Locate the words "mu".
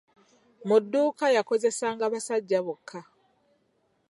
0.67-0.77